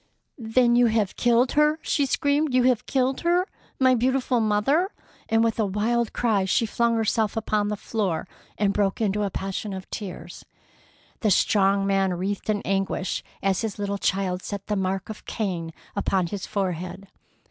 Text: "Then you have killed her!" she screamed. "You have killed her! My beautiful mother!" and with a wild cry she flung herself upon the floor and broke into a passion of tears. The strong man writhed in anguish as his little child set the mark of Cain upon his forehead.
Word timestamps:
"Then 0.39 0.75
you 0.75 0.87
have 0.87 1.15
killed 1.15 1.51
her!" 1.51 1.77
she 1.83 2.07
screamed. 2.07 2.55
"You 2.55 2.63
have 2.63 2.87
killed 2.87 3.21
her! 3.21 3.45
My 3.79 3.93
beautiful 3.93 4.39
mother!" 4.39 4.89
and 5.29 5.43
with 5.43 5.59
a 5.59 5.65
wild 5.67 6.11
cry 6.11 6.43
she 6.45 6.65
flung 6.65 6.95
herself 6.95 7.37
upon 7.37 7.67
the 7.67 7.77
floor 7.77 8.27
and 8.57 8.73
broke 8.73 8.99
into 8.99 9.21
a 9.21 9.29
passion 9.29 9.73
of 9.73 9.87
tears. 9.91 10.43
The 11.19 11.29
strong 11.29 11.85
man 11.85 12.15
writhed 12.15 12.49
in 12.49 12.63
anguish 12.63 13.21
as 13.43 13.61
his 13.61 13.77
little 13.77 13.99
child 13.99 14.41
set 14.41 14.65
the 14.65 14.75
mark 14.75 15.09
of 15.09 15.25
Cain 15.25 15.71
upon 15.95 16.25
his 16.25 16.47
forehead. 16.47 17.07